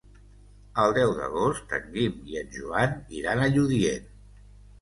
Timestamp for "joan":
2.57-2.97